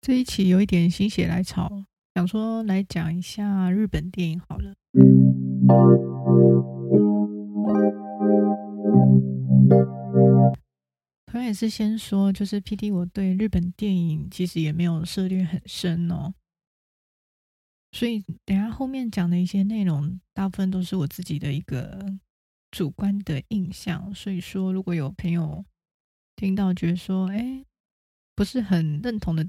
[0.00, 4.74] 这一期有一点心血来潮，想说来讲一下日本电影好了。
[11.26, 16.32] 同样也是先说，就是 PD 我对日本电影其实也没有涉猎很深哦，
[17.92, 22.16] 所以等下后面讲的一些内容，大部分都是我自己的一个
[22.70, 24.14] 主观的印象。
[24.14, 25.64] 所以说，如果有朋友
[26.34, 27.62] 听到觉得说，哎，
[28.34, 29.46] 不是很认同的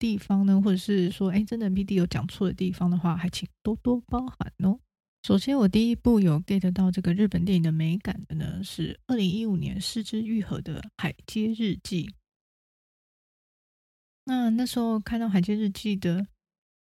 [0.00, 4.80] 地方呢，或者是说，哎，真的 PD 有讲错的地方的话，还请多多包涵哦。
[5.22, 12.06] 首先，我第一部有 get 到这个日本电影的美感的呢，是二零一五年失之愈合的《海街日记》。
[14.24, 16.26] 那那时候看到《海街日记》的，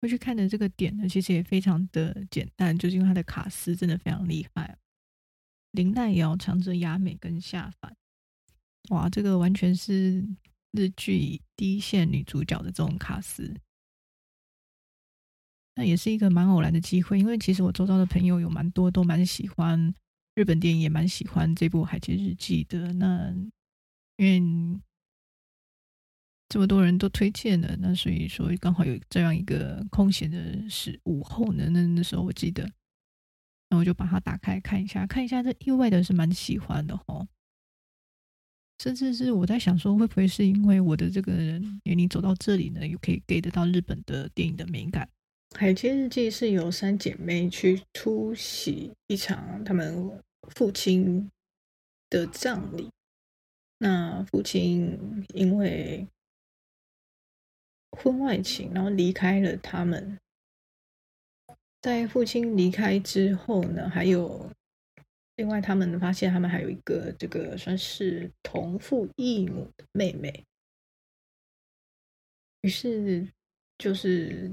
[0.01, 4.79] 会去看的这个点呢，其实也非常的简单，就是因为它的卡司真的非常厉害，
[5.73, 7.97] 綾濑遥、长泽雅美跟夏凡，
[8.91, 10.25] 哇，这个完全是
[10.73, 13.55] 日剧第一线女主角的这种卡司。
[15.75, 19.95] 那也是一个蛮偶然的机会，因为其实我周遭的朋友有蛮多都蛮喜欢
[20.35, 22.93] 日本电影，也蛮喜欢这部《海街日记》的。
[22.93, 23.35] 那
[24.17, 24.81] 因为
[26.51, 32.71] 这么多人都推荐了，那所以说刚好有这样一个空闲的时午后呢，那那时候我记得，
[33.71, 37.27] 那我就把它打开看一下，看一下，这意外的是蛮喜欢的哦。
[38.79, 45.09] 甚至是我在想说，会不会是因为我的这个人年龄走到这里呢，又可以 get 得到日本的电影的美感？
[45.59, 50.23] 《海街日记》是由三姐妹去出席一场他们
[50.55, 51.31] 父亲
[52.11, 52.89] 的葬礼。
[53.79, 54.99] 那父亲
[55.35, 56.07] 因为
[57.91, 60.19] 婚外情，然后离开了他们。
[61.83, 64.51] 在父亲离开之后呢，还有
[65.37, 70.45] 另外他们发现他们还有一个这个算是同父异母的妹妹。
[72.63, 73.27] 于是
[73.79, 74.51] 就是。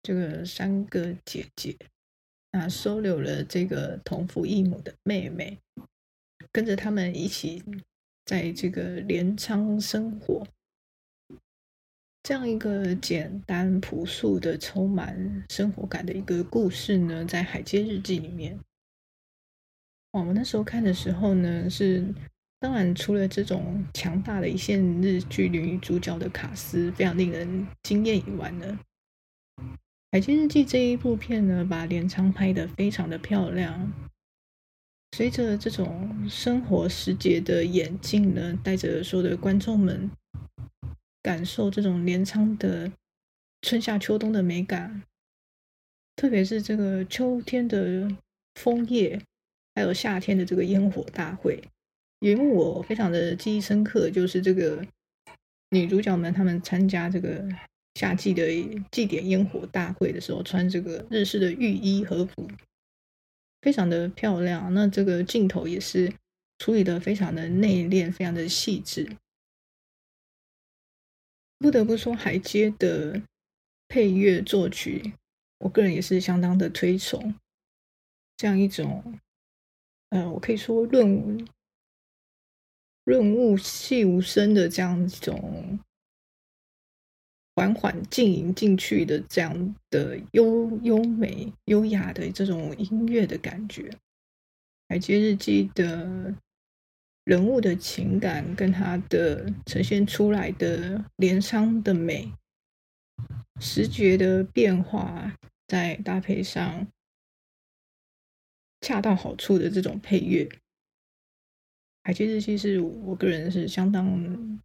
[0.00, 1.76] 这个三个姐姐
[2.52, 5.58] 啊，收留了这个同父异母的妹妹，
[6.50, 7.62] 跟着他们一起
[8.24, 10.46] 在这个镰仓生活。
[12.22, 18.58] 这样一个简单朴素的、充满生活感的一个故事呢，在《海街日记》里面，
[20.12, 22.04] 我们那时候看的时候呢，是
[22.58, 28.78] 当然除了这种强大的一线日剧女主角的卡司非常令人惊艳以外呢。
[30.10, 33.92] 《海街日记》这一部片呢，把镰仓拍得非常的漂亮。
[35.12, 40.10] 随着这种生活时节的演进呢，带着所有的观众们
[41.22, 42.90] 感受这种镰仓的
[43.60, 45.02] 春夏秋冬的美感。
[46.16, 48.08] 特别是这个秋天的
[48.54, 49.20] 枫叶，
[49.78, 51.62] 还有夏天的这个烟火大会，
[52.18, 54.84] 也因为我非常的记忆深刻，就是这个
[55.70, 57.48] 女主角们她们参加这个。
[57.94, 58.44] 夏季的
[58.92, 62.48] 祭典烟火大会的时候，穿这个日式的浴衣和服，
[63.60, 64.72] 非常的漂亮。
[64.72, 66.12] 那这个镜头也是
[66.58, 69.10] 处理的非常的内敛，非常的细致。
[71.58, 73.20] 不得不说，海街的
[73.88, 75.14] 配乐作曲，
[75.58, 77.34] 我个人也是相当的推崇。
[78.36, 79.18] 这样一种，
[80.10, 81.48] 呃，我可以说润
[83.04, 85.78] 润物细无声的这样一种。
[87.54, 93.82] 缓缓浸淫进去的这样的优优美、优雅的这种音乐的感觉，
[94.88, 96.32] 《海街日记》的
[97.24, 102.32] 人物的情感跟他的呈现出来的镰仓的美、
[103.60, 105.36] 视觉的变化，
[105.66, 106.86] 再搭配上
[108.80, 110.44] 恰到好处的这种配乐，
[112.04, 114.60] 《海街日记》是我个人是相当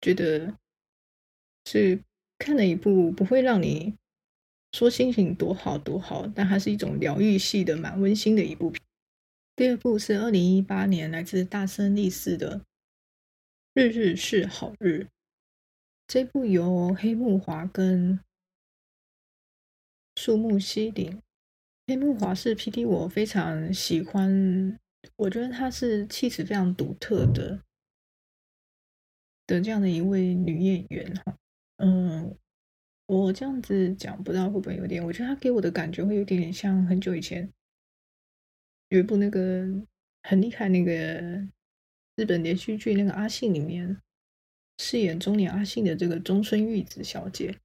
[0.00, 0.56] 觉得
[1.64, 2.00] 是。
[2.38, 3.96] 看了一部不会让你
[4.72, 8.84] 说心情多好多好，但它是一种疗愈系的、蛮温馨的一部片。
[9.56, 12.58] 第二部是二零一八年来自大森利寺的
[13.72, 15.04] 《日日是好日》，
[16.06, 18.20] 这部由黑木华跟
[20.16, 21.18] 树木希林。
[21.88, 24.76] 黑木华是 PD 我非常喜欢，
[25.14, 27.62] 我觉得她是气质非常独特的
[29.46, 31.36] 的这样的一位女演员哈。
[31.76, 32.36] 嗯，
[33.06, 35.04] 我这样子讲不知道会不会有点？
[35.04, 37.48] 我觉得他给我的感觉会有点点像很久以前
[38.88, 39.64] 有一部那个
[40.24, 40.92] 很厉害那个
[42.16, 44.00] 日本连续剧，那个阿信里面
[44.78, 47.56] 饰演中年阿信的这个中村玉子小姐。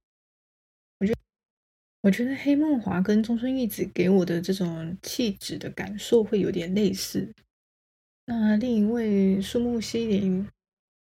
[2.02, 7.32] 我觉得，黑梦华跟中村玉子给我的这种气质的感受会有点类似。
[8.26, 10.46] 那另一位树木希林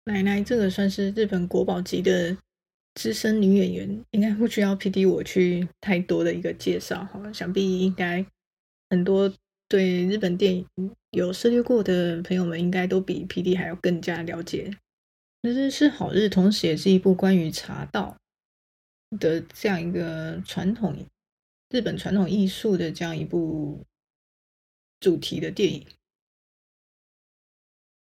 [0.04, 2.36] 奶奶，这个算是日本国宝级的。
[2.94, 7.32] 资深女演员，应该不需要 PD 我去太多的一个介绍哈。
[7.32, 8.22] 想必应该
[8.90, 9.32] 很多
[9.66, 10.66] 对日本电影
[11.12, 14.76] 有涉猎过的朋友们，应该都比 PD 还要更加了解。
[15.40, 18.14] 日日是好日，同时也是一部关于茶道
[19.18, 20.96] 的这样一个传统
[21.70, 23.84] 日本传统艺术的这样一部
[25.00, 25.86] 主题的电影。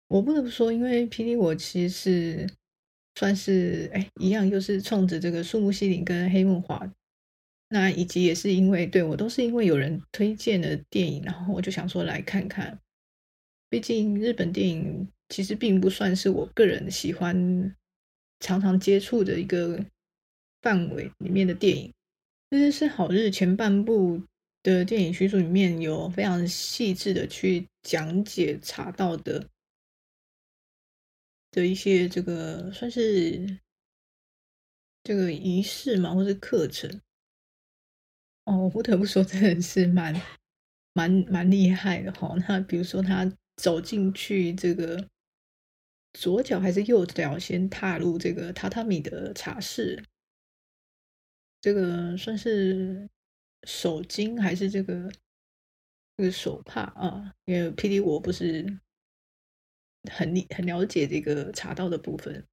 [0.08, 2.50] 我不得不说，因为霹雳我其实是
[3.16, 6.92] 算是哎，一样，又是冲着这个树木希林跟黑木华，
[7.70, 12.80] 那以及也是因为对我都是因为有人推荐的电影，然后我就想说来看看。
[13.70, 17.74] 毕竟日本电影其实并不算是我个人喜欢
[18.42, 19.82] 常常接触的一个
[20.62, 21.94] 范围里面的电影。
[22.50, 24.22] 日日是好日前半部
[24.64, 29.48] 的电影叙述里面有非常细致的去讲解茶道的。
[31.52, 33.60] 的一些这个算是
[35.04, 37.02] 这个仪式嘛，或是课程
[38.46, 40.14] 哦，不得不说，真的是蛮
[40.94, 42.34] 蛮蛮厉害的哈。
[42.48, 45.06] 那比如说，他走进去，这个
[46.14, 50.02] 左脚还是右脚先踏入这个榻榻米的茶室，
[51.62, 53.08] 这个算是
[53.64, 55.10] 手巾还是这个
[56.18, 57.34] 这个手帕啊？
[57.46, 58.80] 因为 PD 我不是。
[60.12, 62.44] 很很了解这个茶道的部分，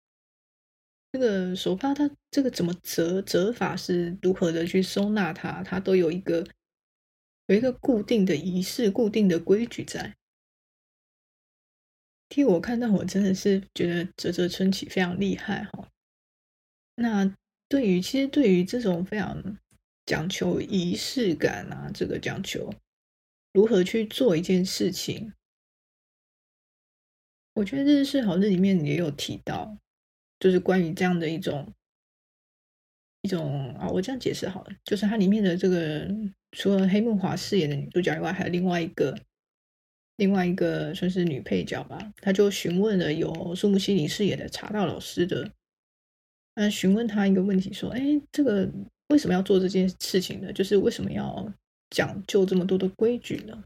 [1.11, 6.47] 这个手帕它这个怎么折折法是如何的去收纳它，它都有一个
[7.47, 10.15] 有一个固定的仪式、固定的规矩在。
[12.29, 15.89] 替我看到，我真的是觉得泽泽春喜非常厉害哈。
[16.97, 17.35] 那
[17.69, 19.59] 对于其实对于这种非常
[20.07, 22.73] 讲求仪式感啊，这个讲求
[23.53, 25.33] 如何去做一件事情。
[27.55, 29.77] 我觉得《日式好日》里面也有提到，
[30.39, 31.75] 就是关于这样的一种
[33.23, 36.09] 一种啊，我这样解释好了，就是它里面的这个
[36.53, 39.19] 除了黑木华饰演的女主角以外，还有另外一个
[40.17, 45.53] 另外一个算是女配角吧，她就询问了有树木希林饰演的茶道老师的，
[46.59, 48.69] 嗯，询问他一个问题，说：“哎，这个
[49.09, 50.53] 为什么要做这件事情呢？
[50.53, 51.53] 就是为什么要
[51.91, 53.63] 讲究这么多的规矩呢？”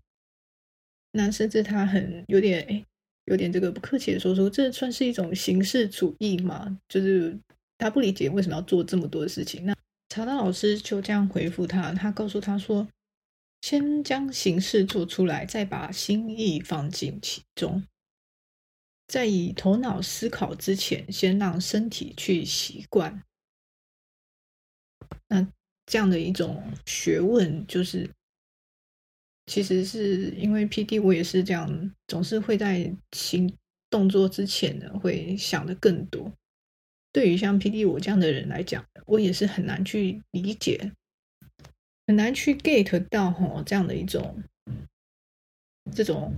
[1.12, 2.84] 那甚至他很有点哎。
[3.26, 6.76] 有点这个不客气的说说，这算是一种形式主义吗？
[6.88, 7.38] 就是
[7.78, 9.64] 他不理解为什么要做这么多的事情。
[9.64, 9.72] 那
[10.08, 12.84] 茶道老师就这样回复他，他告诉他说
[13.62, 17.84] ：“先将形式做出来，再把心意放进其中，
[19.12, 23.22] 在以头脑思考之前，先让身体去习惯。”
[25.28, 25.46] 那
[25.84, 28.08] 这样的一种学问，就是。
[29.46, 33.52] 其实是因为 PD，我也是这样，总是会在行
[33.90, 36.32] 动作之前呢，会想的更多。
[37.12, 40.92] 对于像 PD 我这样的人来讲，我也是很难去理解，
[42.06, 44.42] 很难去 get 到哈这样的一种，
[45.92, 46.32] 这种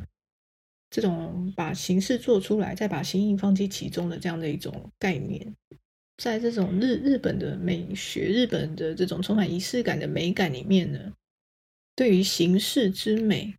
[0.95, 5.53] 这种把形式做出来，再把心意放进其中的这样的一种概念，
[6.19, 11.13] 在这种日日本的美学、日本的这种充满仪式感的美感里面呢。
[11.97, 13.57] 对于形式之美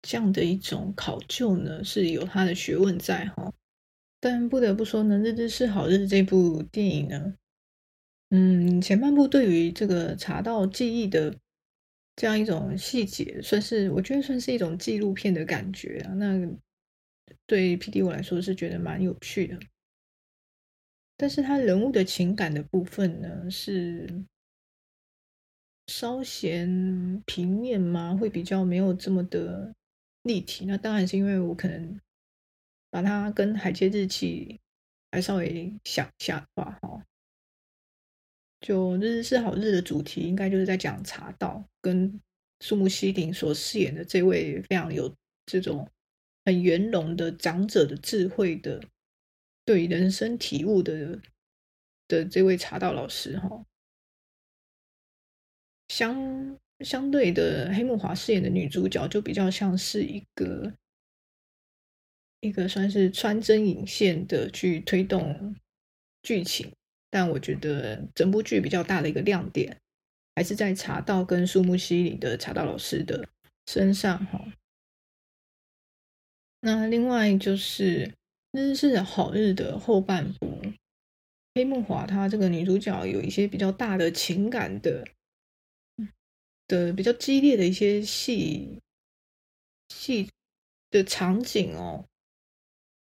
[0.00, 3.52] 这样的一种考究呢，是有它的学问在哈。
[4.18, 7.34] 但不得不说呢，《日日是好日》这部电影呢，
[8.30, 11.36] 嗯，前半部对于这个茶道技艺的
[12.18, 16.12] 这样一种细节，算是我觉得算是一种纪录片的感觉啊。
[16.14, 16.36] 那
[17.46, 19.56] 对 PD 我来说是觉得蛮有趣的，
[21.16, 24.24] 但是他人物的情感的部分呢，是。
[25.90, 26.68] 稍显
[27.24, 28.14] 平面吗？
[28.14, 29.74] 会比较没有这么的
[30.20, 30.66] 立体。
[30.66, 31.98] 那当然是因为我可能
[32.90, 34.54] 把它跟《海街日记》
[35.10, 37.02] 还稍微想一下的话，哈，
[38.60, 42.20] 就《日日是好日》的主题应该就是在讲茶道，跟
[42.60, 45.14] 树木希林所饰演的这位非常有
[45.46, 45.88] 这种
[46.44, 48.82] 很圆融的长者的智慧的，
[49.64, 51.20] 对人生体悟的
[52.08, 53.64] 的这位茶道老师，哈。
[55.88, 60.72] 相相对的，黑木华饰演的女主角就比较像是一个
[62.40, 65.56] 一个算是穿针引线的去推动
[66.22, 66.70] 剧情，
[67.10, 69.78] 但我觉得整部剧比较大的一个亮点
[70.34, 73.28] 还是在茶道跟树木希里的茶道老师的
[73.66, 74.44] 身上哈。
[76.60, 78.06] 那另外就是
[78.52, 80.60] 《日是好日》的后半部，
[81.54, 85.06] 黑木华她这个女主角有一些比较大的情感的。
[86.70, 88.78] 的比较激烈的一些戏
[89.88, 90.28] 戏
[90.90, 92.04] 的场景哦，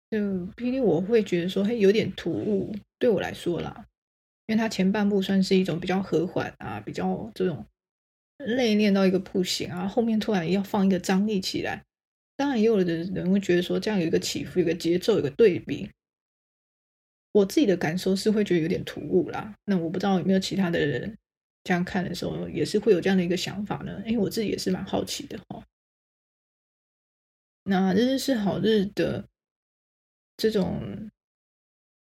[0.08, 0.18] 就
[0.54, 3.84] 霹雳我会觉得说，嘿，有点突兀，对我来说啦，
[4.46, 7.66] 因为它前半部算是一种比较和缓啊，比较这种
[8.38, 11.84] 内敛到一个不行啊，后面突然要放一个张力起来，
[12.36, 15.90] 当然也有的人会觉得说这样有一个起伏，有一个节奏，有一个对比。
[17.32, 19.54] 我自己的感受是会觉得有点突兀啦。
[19.66, 21.18] 那我不知道有没有其他的人
[21.64, 24.02] 这样看的时候也是会有这样的一个想法呢？
[24.06, 25.62] 因为我自己也是蛮好奇的哈。
[27.64, 29.28] 那日日是好日的
[30.36, 31.10] 这种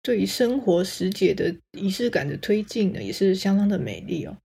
[0.06, 4.38] 对于生活时节的仪式感的推进呢，也是相当的美丽哦。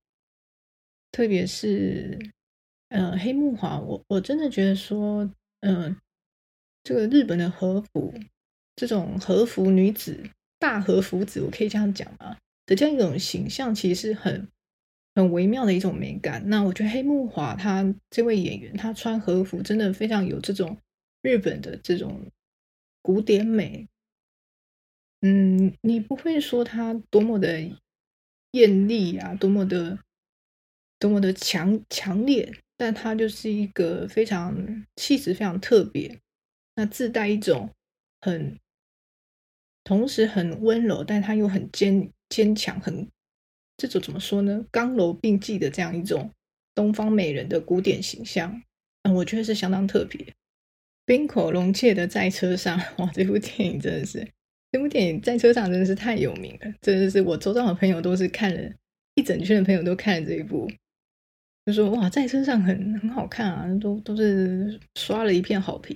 [1.11, 2.17] 特别是，
[2.89, 5.95] 呃，黑木华，我我真的觉得说，嗯、
[6.81, 8.11] 这个日本的和服，
[8.75, 10.19] 这种和服女子。
[10.57, 12.35] 大和服子，我可以这样讲吗？
[12.65, 14.47] 的这样一种形象，其实很
[15.13, 16.41] 很微妙的一种美感。
[16.49, 20.75] 那我觉得黑木华她这位演员，她穿和服真的非常有这种
[21.21, 22.25] 日本的这种
[23.03, 23.87] 古典美。
[25.21, 27.61] 嗯，你不会说他多么的
[28.51, 29.99] 艳丽啊，多么的
[30.97, 36.19] 多么的强强烈，但他就是一个非常气质非常特别，
[36.75, 37.69] 那自带一种
[38.21, 38.57] 很。
[39.83, 43.07] 同时很温柔，但他又很坚坚强，很
[43.77, 44.63] 这种怎么说呢？
[44.71, 46.31] 刚柔并济的这样一种
[46.75, 48.61] 东方美人的古典形象，
[49.01, 50.33] 嗯，我觉得是相当特别。
[51.03, 54.31] 滨口龙介的在车上， 哇，这部电影真的是，
[54.71, 58.73] 这部电影在车上真的是太有名了，真的是我周遭的朋友都是看了
[59.15, 60.71] 一整圈的朋友都看了这一部，
[61.65, 65.95] 就说哇，在车上很很好看啊，都都是刷了一片好评。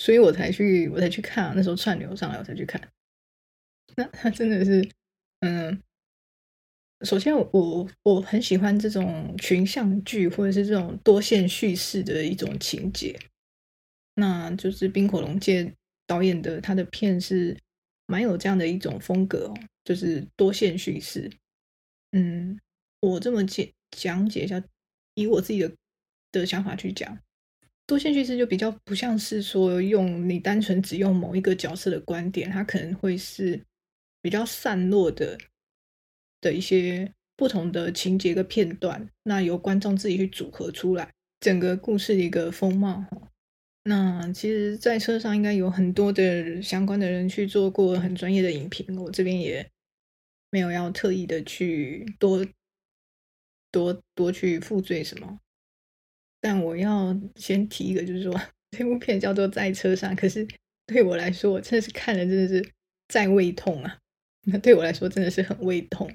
[0.00, 1.52] 所以我才去，我才去看啊。
[1.56, 2.80] 那时候串流上来，我才去看。
[3.96, 4.88] 那他真的是，
[5.40, 5.82] 嗯，
[7.04, 13.18] 首先我我很喜欢这种群像剧或者是这种多线叙事的一种情节。
[14.14, 15.74] 那就是冰火龙界
[16.06, 17.56] 导演的他的片是
[18.08, 21.30] 蛮有这样的一种风格哦，就是多线叙事。
[22.12, 22.58] 嗯，
[23.00, 24.60] 我这么解讲解一下，
[25.14, 25.70] 以我自己的
[26.32, 27.16] 的想法去讲。
[27.86, 33.62] 多线叙事就比较不像是说用你单纯只用某一个角色的观点，它可能会是
[34.22, 35.38] 比较散落的
[36.40, 43.04] 的一些不同的情节跟片段，那由观众自己去组合出来整个故事的一个风貌。
[43.88, 49.66] 那其实，在车上应该有很多的相关的人去做过很专业的影评，我这边也
[50.50, 52.46] 没有要特意的去多
[53.72, 55.40] 多多去负罪什么。
[56.38, 58.38] 但我要先提一个，就是说
[58.72, 60.46] 这部片叫做《在车上》，可是
[60.84, 62.62] 对我来说，我真的是看了真的是
[63.08, 63.98] 在胃痛啊！
[64.42, 66.14] 那对我来说真的是很胃痛。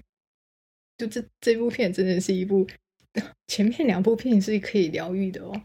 [0.95, 2.67] 就这这部片真的是一部，
[3.47, 5.63] 前面两部片是可以疗愈的哦。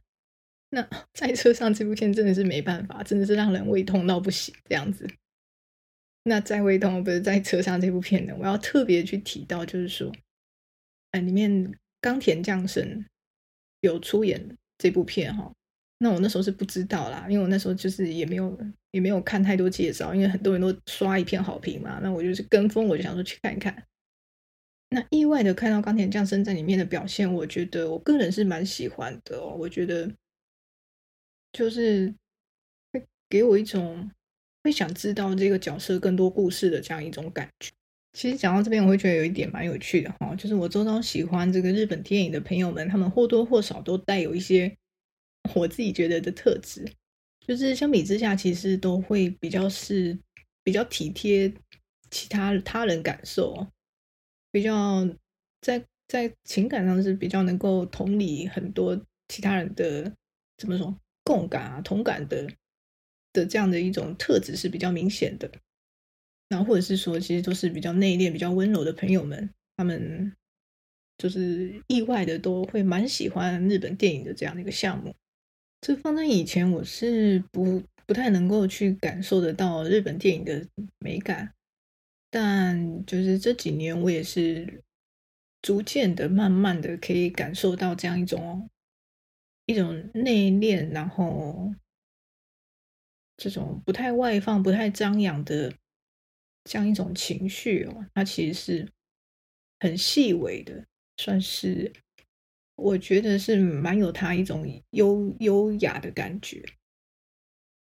[0.71, 5.09] 那在车上这部片真的是没办法，真的是让人胃痛到不行这样子。
[6.25, 8.35] 那在胃痛不是在车上这部片呢？
[8.39, 10.13] 我要特别去提到，就是说，
[11.13, 13.05] 哎，里面冈田将生。
[13.81, 15.53] 有出演这部片哈，
[15.99, 18.59] 那我那时候是不知道啦，因为我那时候就是也没有
[18.91, 23.85] 也没有看太多介绍，因为很多人都刷一片好评嘛，那我就是跟风，我就想说去看一看。
[24.89, 30.13] 那意外的看到冈田将生在里面的表现，我觉得我个人是蛮喜欢的哦，我觉得
[31.53, 32.15] 就是
[32.93, 34.11] 会给我一种
[34.63, 37.71] 会想知道这个角色更多故事的这样一种感觉。
[38.13, 44.77] 其实讲到这边，我会觉得有一点蛮有趣的哈，就是我周遭喜欢这个日本电影的朋友们，他们或多或少都带有一些
[45.55, 46.91] 我自己觉得的特质，
[47.47, 50.19] 就是相比之下，其实都会比较是
[50.65, 51.53] 比较体贴
[52.11, 53.67] 其他他人感受，
[54.51, 55.09] 比较
[55.61, 60.13] 在在情感上是比较能够同理很多其他人的
[60.57, 60.99] 怎么说
[61.29, 62.49] 共感啊、同感的
[63.35, 65.51] 的这样的一种特质是比较明显的。
[66.49, 70.33] 然后，或者是说，其实都是比较内敛、比较温柔的朋友们，他们
[71.19, 75.15] 就是意外的都会蛮喜欢日本电影的这样的一个项目。
[75.83, 80.67] 这放在以前，我是不不太能够去感受得到日本电影的
[80.99, 81.53] 美感，
[82.31, 84.83] 但就是这几年，我也是
[85.61, 88.71] 逐渐的、慢慢的可以感受到这样一种
[89.69, 91.73] 一种内敛，然后
[93.37, 95.73] 这种不太外放、不太张扬的。
[96.65, 98.89] 这样一种情绪哦，它其实是
[99.81, 100.85] 很细微的，
[101.17, 101.91] 算是
[102.75, 106.63] 我觉得是蛮有它一种优优雅的感觉。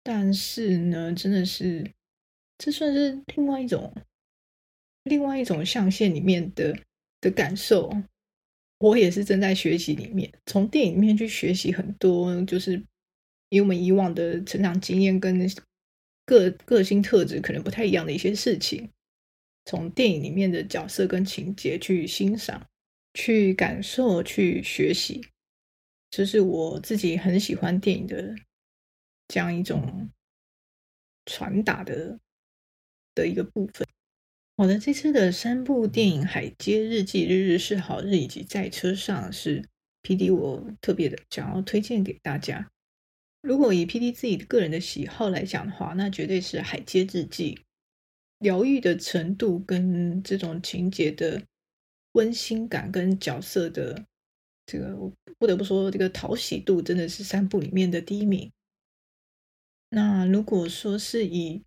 [0.04, 1.90] 但是呢，真的是
[2.58, 3.92] 这算是另外一种
[5.02, 6.78] 另外一种象限里面的
[7.20, 7.90] 的感受。
[8.80, 12.84] 我也是正在学习里面，从电影里面去学习很多，就是
[13.48, 15.48] 以我们以往的成长经验跟。
[16.26, 18.88] 个个性特质可能不太一样的一些事情，
[19.64, 22.64] 从电影里面的角色跟情节去欣赏、
[23.14, 25.20] 去感受、去学习，
[26.08, 28.32] 这是我自己很喜欢电影的
[29.26, 30.08] 这样一种
[31.26, 32.16] 传达的
[33.16, 33.84] 的一个部分。
[34.60, 39.64] 好的，这次的三部电影《海街日记》、《日日是好日》以及《在车上》是
[40.02, 42.70] PD 我特别的想要推荐给大家。
[43.40, 47.54] 如果以 PD 自己个人的喜好来讲的话，那绝对是《海街日记》
[48.40, 51.42] 疗愈的程度跟这种情节的
[52.12, 54.04] 温馨感跟角色的
[54.66, 58.52] 这个，我不得不说，这个讨喜度真的是三部里面的第一名。
[59.88, 61.62] 那如果说是以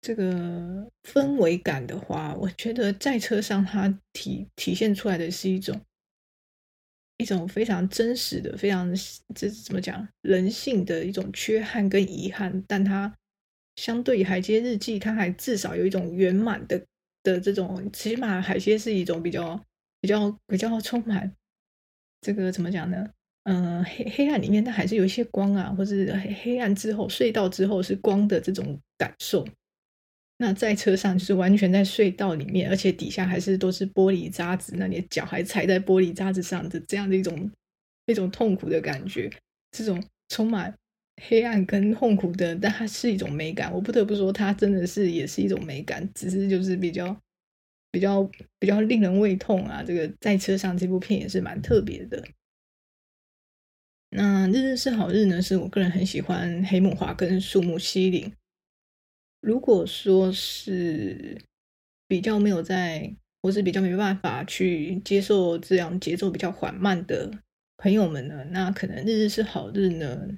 [0.00, 5.80] 这个氛围感的话，我觉得在车上它体体现出来的是一种
[7.18, 8.94] 一种非常真实的、非常
[9.34, 13.12] 这怎么讲人性的一种缺憾跟遗憾，但它
[13.76, 16.80] 相对于《海街日记》，它还至少有一种圆满的
[17.22, 19.60] 的这种，起码海街是一种比较
[20.00, 21.34] 比较比较充满
[22.20, 23.10] 这个怎么讲呢？
[23.44, 26.12] 嗯、黑黑暗里面，它还是有一些光啊，或是
[26.42, 29.44] 黑暗之后隧道之后是光的这种感受。
[30.40, 37.50] 那在车上就是完全在隧道里面，而且底下还是都是玻璃渣子，那你的脚还踩在玻璃渣子上的这样的一种
[38.06, 39.28] 一种痛苦的感觉，
[39.72, 40.72] 这种充满
[41.28, 43.72] 黑暗跟痛苦的，但它是一种美感。
[43.74, 47.20] 我不得不说，它真的是也是一种美感，只是就是比较
[47.90, 48.22] 比较
[48.60, 49.82] 比较令人胃痛啊。
[49.84, 52.24] 这个在车上这部片也是蛮特别的。
[54.10, 58.32] 那日日是好日呢，是我个人很喜欢黑木华跟树木希林。
[59.40, 61.40] 如果说是
[62.06, 67.30] 比较没有在，或是比较没办法去接受这样节奏比较缓慢的
[67.76, 70.28] 朋友们呢，那可能日日是好日呢，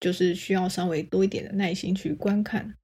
[0.00, 2.76] 就是需要稍微多一点的耐心去观看。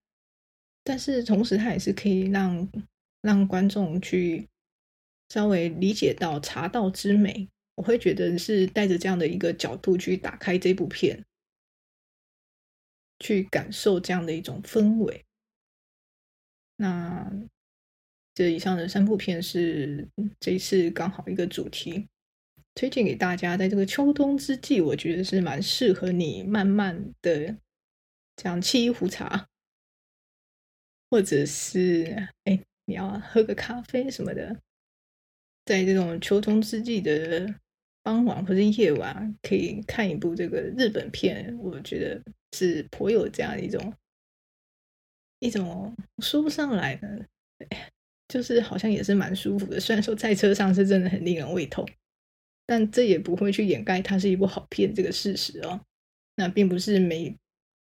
[0.85, 2.69] 但是同时，它也是可以让
[3.21, 4.49] 让观众去
[5.29, 7.49] 稍微理解到茶道之美。
[7.75, 11.25] 我会觉得是带着这样的一个角度去打开这部片，
[13.19, 15.25] 去感受这样的一种氛围。
[16.83, 17.31] 那
[18.35, 20.09] 这以上的三部片是
[20.41, 22.09] 这一次刚好一个主题，
[22.75, 23.57] 推荐给大家。
[23.57, 27.57] 在这个秋冬之际，我觉得是蛮适合你慢慢的
[28.35, 29.47] 这样沏一壶茶，
[31.09, 34.61] 或者是哎你要喝个咖啡什么的，
[35.65, 37.55] 在这种秋冬之际的
[38.03, 42.21] 傍晚或者夜晚，可以看一部这个日本片，我觉得
[42.57, 43.95] 是颇有这样一种。
[45.43, 47.27] 一种说不上来的，
[48.29, 49.81] 就是好像也是蛮舒服的。
[49.81, 51.85] 虽然说在车上是真的很令人胃痛，
[52.65, 55.81] 但这也不会去掩盖它是一部好片这个事实哦。
[56.37, 57.37] 那并不是每，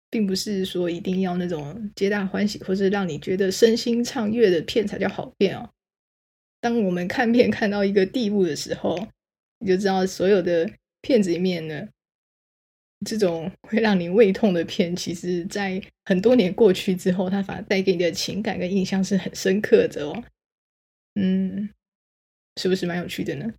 [0.09, 5.68] 并不是说一定要那种皆大欢喜或是让你觉得身心畅悦的片才叫好片哦。
[6.61, 9.09] 当我们看片看到一个地步的时候，
[9.59, 10.71] 你就知道所有的
[11.03, 11.88] 片子里面呢。
[13.06, 20.24] 这种会让你胃痛的片，其实，在很多年过去之后，它反而带给你的情感跟印象是很深刻的哦。
[21.14, 21.68] 嗯，
[22.61, 23.52] 是不是蛮有趣的呢？